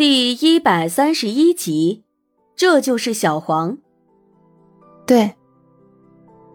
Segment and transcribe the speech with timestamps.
[0.00, 2.04] 第一百三十一集，
[2.56, 3.76] 这就是小黄。
[5.06, 5.36] 对，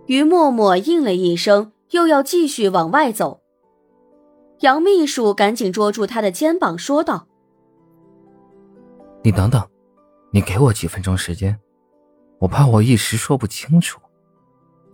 [0.08, 3.42] 于默默应了一声，又要继续往外走。
[4.62, 7.28] 杨秘书赶紧捉住他的肩膀，说道
[9.22, 9.64] ：“你等等，
[10.32, 11.60] 你给我几分钟时间，
[12.40, 14.02] 我怕我一时说不清楚。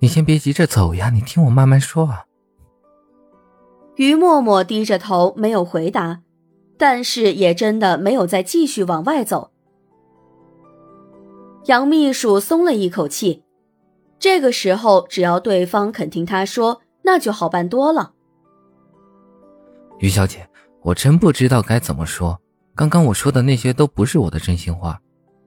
[0.02, 2.26] 你先别急着走呀，你听我慢慢说啊。”
[3.96, 6.24] 于默默低着头，没有回答。
[6.82, 9.52] 但是也真的没有再继续往外走。
[11.66, 13.44] 杨秘书松了一口气，
[14.18, 18.14] 这个时候只要对方肯听他说，那就好办多了。
[20.00, 20.50] 于小姐，
[20.82, 22.42] 我真不知道该怎么说。
[22.74, 25.00] 刚刚我说的那些都不是我的真心话。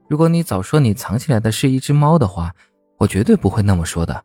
[0.08, 2.52] 如果你早说你藏起来的是一只猫的话，
[2.98, 4.22] 我绝对不会那么说的。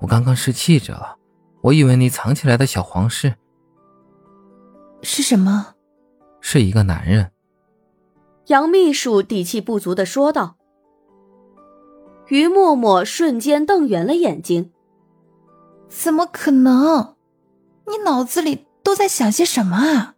[0.00, 1.16] 我刚刚是气着了，
[1.62, 3.36] 我以为你藏起来的小黄是
[5.00, 5.76] 是什么？
[6.42, 7.30] 是一个男人，
[8.48, 10.56] 杨秘书底气不足的说道。
[12.28, 14.72] 于默默瞬间瞪圆了眼睛
[15.88, 17.14] ：“怎么可能？
[17.86, 20.16] 你脑子里都在想些什么啊？”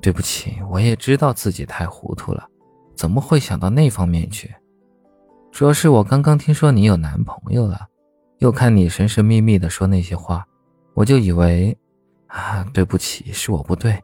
[0.00, 2.48] 对不起，我也知道自己太糊涂了，
[2.94, 4.54] 怎么会想到那方面去？
[5.50, 7.88] 主要是我刚刚听说你有男朋友了，
[8.38, 10.46] 又看你神神秘秘的说那些话，
[10.94, 11.76] 我就以为……
[12.28, 14.00] 啊，对不起，是我不对。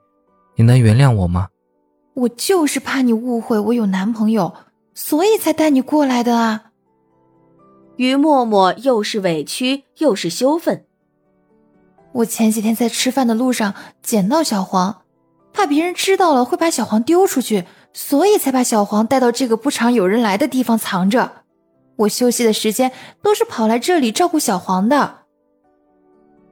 [0.56, 1.48] 你能原谅我吗？
[2.14, 4.54] 我就是怕你误会我有男朋友，
[4.94, 6.72] 所以才带你过来的啊。
[7.96, 10.84] 于默默又是委屈又是羞愤。
[12.12, 15.02] 我前几天在吃饭的路上捡到小黄，
[15.54, 17.64] 怕别人知道了会把小黄丢出去，
[17.94, 21.44] 所以才把小黄带到这个不常有人来的地方藏着。
[21.96, 22.92] 我休息的时间
[23.22, 25.20] 都是跑来这里照顾小黄的。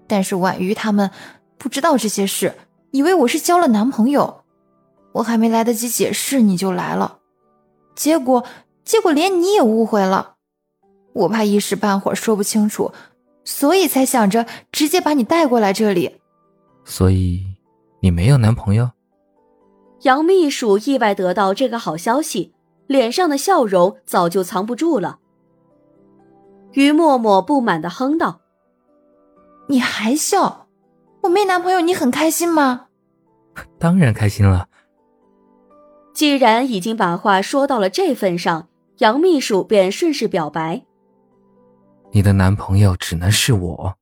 [0.06, 1.11] 但是婉瑜他们
[1.59, 2.55] 不知道这些事。
[2.93, 4.43] 以为我是交了男朋友，
[5.13, 7.19] 我还没来得及解释你就来了，
[7.95, 8.45] 结果
[8.85, 10.35] 结果连你也误会了，
[11.13, 12.93] 我怕一时半会儿说不清楚，
[13.45, 16.21] 所以才想着直接把你带过来这里。
[16.84, 17.45] 所以
[18.00, 18.91] 你没有男朋友？
[20.03, 22.55] 杨秘书意外得到这个好消息，
[22.87, 25.19] 脸上的笑容早就藏不住了。
[26.73, 28.41] 于默默不满的哼道
[29.69, 30.69] ：“你还笑？”
[31.22, 32.86] 我没男朋友，你很开心吗？
[33.78, 34.69] 当然开心了。
[36.14, 40.82] 既然已经把话说到了这份上，杨秘书便顺势表白
[42.12, 43.94] ：“你的男朋友只能是我。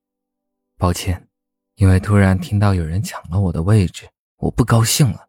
[0.79, 1.29] 抱歉，
[1.77, 4.09] 因为突然听到有人抢了我的位置，
[4.39, 5.27] 我不高兴了，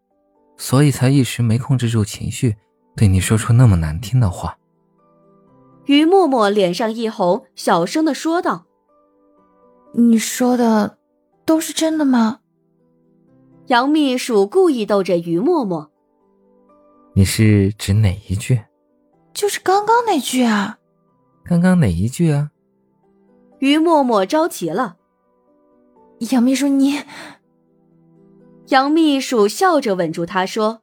[0.57, 2.55] 所以才一时没控制住情绪，
[2.95, 4.57] 对你说出那么难听的话。”
[5.85, 8.65] 于默默脸上一红，小声的说道
[9.93, 10.97] ：“你说的。”
[11.49, 12.41] 都是真的吗？
[13.69, 15.89] 杨秘书故意逗着于默默。
[17.13, 18.61] 你是指哪一句？
[19.33, 20.77] 就是刚刚那句啊。
[21.43, 22.51] 刚刚哪一句啊？
[23.57, 24.97] 于默默着急了。
[26.29, 26.99] 杨秘书，你……
[28.67, 30.81] 杨秘书笑着稳住他说：“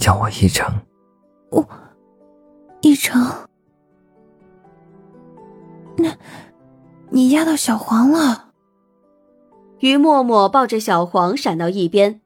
[0.00, 0.74] 叫我一成。”
[1.52, 1.68] 我，
[2.80, 3.46] 一成。
[5.98, 6.16] 那，
[7.10, 8.43] 你压到小黄了。
[9.84, 12.22] 于默默抱着小黄闪到一边，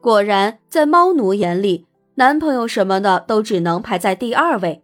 [0.00, 1.86] 果然，在猫奴眼里，
[2.16, 4.82] 男朋友什么的都只能排在第二位。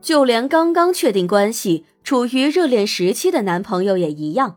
[0.00, 4.56] 就连刚刚确定关系、处于热恋时期的男朋友也一样。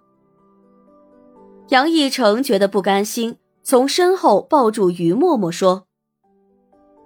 [1.72, 5.88] 杨逸成觉得不甘心，从身后抱住于默默说：“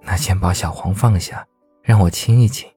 [0.06, 1.48] 那先把小黄放下，
[1.82, 2.70] 让我亲一亲。”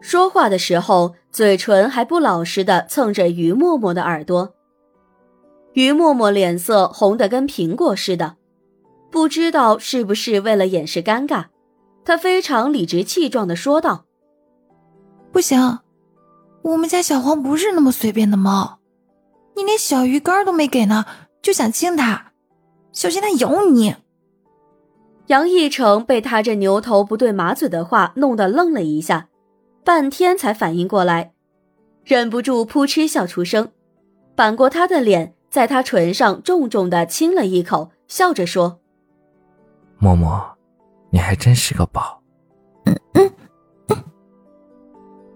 [0.00, 4.54] 说话的时候，嘴唇还不老实的蹭着于默默的耳朵。
[5.74, 8.36] 于默默脸色红得跟苹果似的，
[9.10, 11.46] 不知道是不是为了掩饰尴尬，
[12.04, 14.04] 他非常理直气壮的说道
[15.32, 15.78] ：“不行，
[16.62, 18.80] 我们家小黄不是那么随便的猫，
[19.56, 21.06] 你连小鱼干都没给呢，
[21.40, 22.32] 就想亲它，
[22.92, 23.96] 小心它咬你。”
[25.28, 29.28] 杨逸成被他这牛头不对马嘴的话弄得愣了一下，
[29.84, 31.32] 半天才反应过来，
[32.04, 33.70] 忍不住扑哧笑出声，
[34.34, 35.34] 扳过他的脸。
[35.52, 38.80] 在他唇上重重的亲了一口，笑着说
[40.00, 40.42] ：“默默，
[41.10, 42.22] 你还真是个宝。”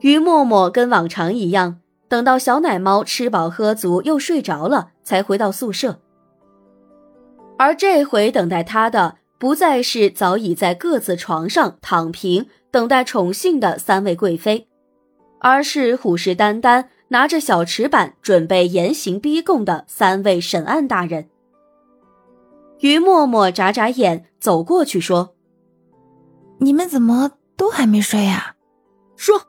[0.00, 6.00] 于默默跟往常一样，等到小奶猫吃饱喝足又睡着了，才回到宿舍。
[7.58, 14.66] 而这回等待他的不再是早已在各自床上躺平等待宠幸的三位贵妃，
[15.40, 16.86] 而是虎视眈眈。
[17.08, 21.28] 拿着小尺板准备严刑逼供的三位审案大人，
[22.80, 25.34] 于默默眨眨眼，走过去说
[26.58, 28.56] ：“你们怎么都还没睡呀？”
[29.16, 29.42] 说。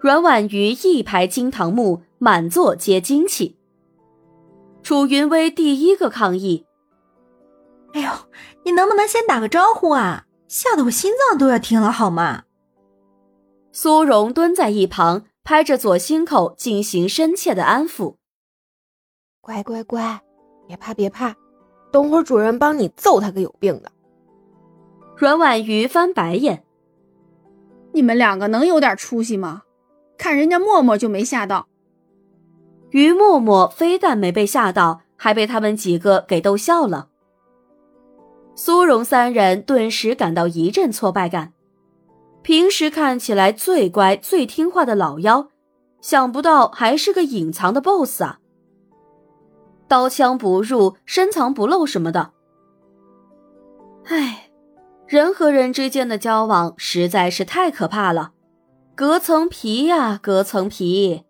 [0.00, 3.56] 阮婉瑜一排金堂木，满座皆惊起。
[4.82, 6.66] 楚云薇第一个抗议
[7.94, 8.10] ：“哎呦，
[8.64, 10.26] 你能不能先打个招呼啊？
[10.46, 12.42] 吓得我心脏都要停了，好吗？”
[13.72, 18.16] 苏荣蹲在一旁，拍着左心口进行深切的安抚
[19.42, 20.22] ：“乖乖乖，
[20.66, 21.36] 别怕别怕，
[21.92, 23.92] 等会儿主人帮你揍他个有病的。”
[25.18, 26.64] 阮婉瑜翻白眼
[27.92, 29.64] ：“你们两个能有点出息吗？
[30.16, 31.68] 看人家默默就没吓到。”
[32.92, 37.08] 于默默非但没被吓到，还被他们几个给逗笑了。
[38.54, 41.52] 苏荣三人顿时感到一阵挫败感。
[42.44, 45.48] 平时看起来最乖、最听话的老妖，
[46.02, 48.38] 想不到还是个隐藏的 BOSS 啊！
[49.88, 52.32] 刀枪不入、深藏不露什么的。
[54.04, 54.50] 唉，
[55.06, 58.32] 人和人之间的交往实在是太可怕了，
[58.94, 61.22] 隔层皮呀，隔层皮。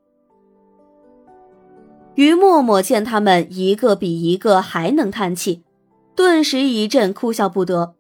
[2.17, 5.63] 于默默见他们一个比一个还能叹气，
[6.17, 7.95] 顿时一阵哭笑不得。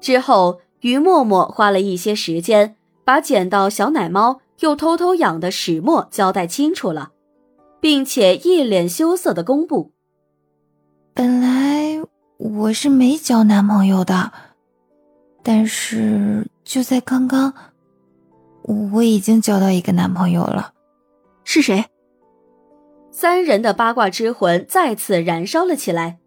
[0.00, 7.12] 之后，于默默花了一些时间，把捡到小奶猫又偷偷养的始末交代清楚了，
[7.80, 9.92] 并且一脸羞涩的公布
[11.14, 12.02] ：“本来
[12.36, 14.30] 我是没交男朋友的，
[15.42, 17.54] 但是就在刚刚，
[18.92, 20.74] 我已经交到一个男朋友了。
[21.44, 21.86] 是谁？”
[23.10, 26.18] 三人的八卦之魂再次燃烧了起来。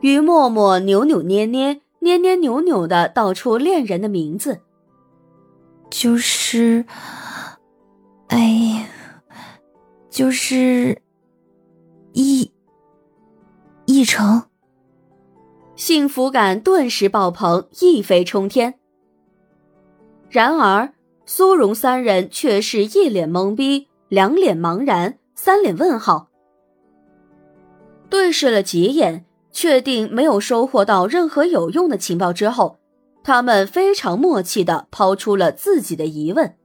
[0.00, 4.60] 于默默扭扭捏捏、捏捏扭扭的道出恋人的名字，
[5.90, 6.86] 就是，
[8.28, 8.88] 哎，
[10.08, 11.02] 就是
[12.12, 12.52] 一
[13.86, 14.44] 一成。
[15.74, 18.78] 幸福感顿时爆棚，一飞冲天。
[20.30, 20.94] 然而，
[21.24, 23.88] 苏荣三人却是一脸懵逼。
[24.08, 26.28] 两脸茫然，三脸问号，
[28.08, 29.26] 对视了几眼，
[29.56, 32.78] 确定没有收获到任何有用的情报之后，
[33.24, 36.56] 他们非常默契的抛出了自己的疑问：“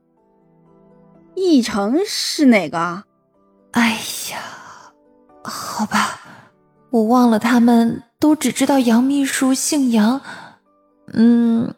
[1.33, 3.03] 义成是哪个？”
[3.71, 3.97] 哎
[4.31, 4.91] 呀，
[5.41, 6.19] 好吧，
[6.89, 10.19] 我忘了，他们都只知道杨秘书姓杨，
[11.13, 11.73] 嗯，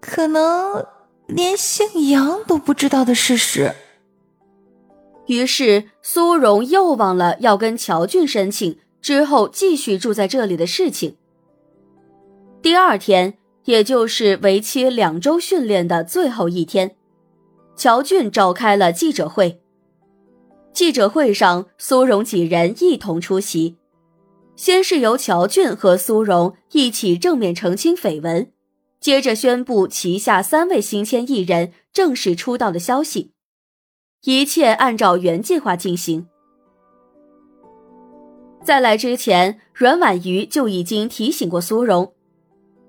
[0.00, 0.86] 可能
[1.26, 3.74] 连姓杨都不知道的事实。
[5.26, 11.16] 于是苏荣又忘了要跟乔俊申请之后继续住在这里的事情。
[12.62, 16.96] 第二天，也就是为期两周训练的最后一天，
[17.76, 19.60] 乔俊召开了记者会。
[20.72, 23.76] 记者会上，苏荣几人一同出席。
[24.54, 28.52] 先是由乔俊和苏荣一起正面澄清绯闻，
[29.00, 33.32] 接着宣布旗下三位新签艺人正式出道的消息。
[34.22, 36.28] 一切按照原计划进行。
[38.64, 42.12] 在来之前，阮婉瑜就已经提醒过苏荣，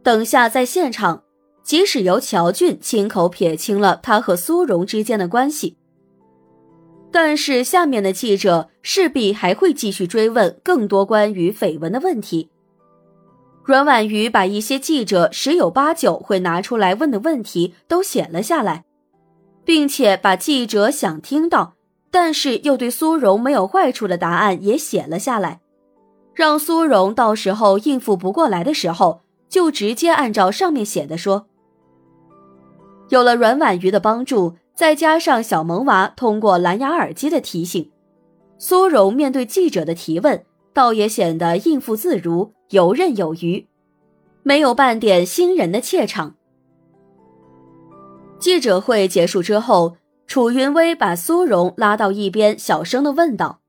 [0.04, 1.24] 等下在现场，
[1.64, 5.78] 即使由乔俊亲口撇清了他和苏荣之间的关系，
[7.12, 12.50] 但是下面的记者势必还会继续追问更多关于绯闻的问题。
[13.66, 18.84] 阮婉瑜把一些记者十有八九会拿出来问的问题都写了下来。
[19.66, 21.76] 并且把记者想听到，
[22.12, 25.62] 但是又对苏荣没有坏处的答案也写了下来，
[26.34, 31.48] 让苏荣到时候应付不过来的时候，就直接按照上面写的说。
[33.10, 37.92] 有了阮婉瑜的帮助，再加上小萌娃通过蓝牙耳机的提醒，
[38.58, 43.68] 苏荣面对记者的提问，倒也显得应付自如、游刃有余，
[44.42, 46.36] 没有半点新人的怯场。
[48.40, 53.60] 记者会结束之后，楚云薇把苏荣拉到一边，小声的问道：“，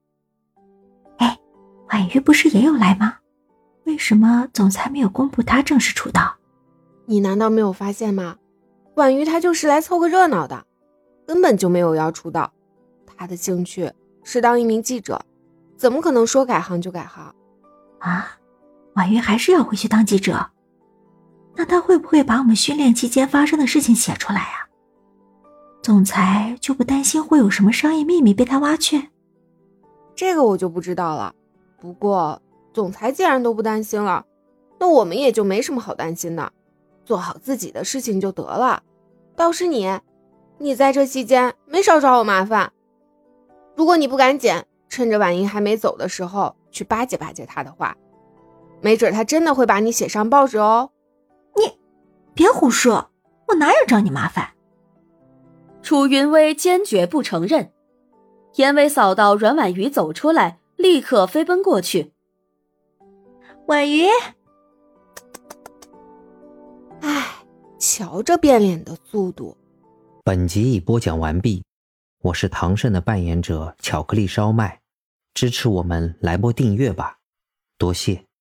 [1.95, 3.19] 婉瑜不是也有来吗？
[3.85, 6.35] 为什么总裁没有公布她正式出道？
[7.07, 8.35] 你难道没有发现吗？
[8.97, 10.67] 婉瑜她就是来凑个热闹的，
[11.25, 12.53] 根本就没有要出道。
[13.17, 13.93] 她的兴趣
[14.25, 15.25] 是当一名记者，
[15.77, 17.33] 怎么可能说改行就改行？
[18.01, 18.27] 啊，
[18.95, 20.51] 婉瑜还是要回去当记者？
[21.55, 24.67] 那她会不会把我们训练期间发生的事情写出来呀？”
[25.81, 29.11] 总裁就不担心会有什么商业秘密被他挖去？
[30.17, 31.33] 这个我就不知道了。
[31.85, 32.41] 不过
[32.73, 34.25] 总裁既然都不担心了，
[34.79, 36.51] 那我们也就没什么好担心的，
[37.05, 38.83] 做好自己的事情就得了。
[39.37, 40.01] 倒是你，
[40.57, 42.73] 你在这期间没少找我麻烦。
[43.77, 47.95] 如果你不赶紧趁着婉莹还没走的时候去巴结巴结她的话，
[48.81, 50.89] 没准她真的会把你写上报纸哦。
[51.55, 51.71] 你
[52.33, 53.11] 别胡说，
[53.49, 54.53] 我哪有找你麻烦？
[55.83, 57.73] 楚云薇坚决不承认。
[58.55, 62.13] 严伟扫到阮婉瑜走出来，立刻飞奔过去。
[63.67, 64.05] 婉瑜，
[67.01, 67.45] 哎，
[67.79, 69.57] 瞧这变脸的速度。
[70.25, 71.65] 本集已播讲完毕，
[72.23, 74.81] 我是唐胜的扮演者巧克力烧麦，
[75.35, 77.19] 支持我们来波订阅吧，
[77.79, 78.25] 多谢。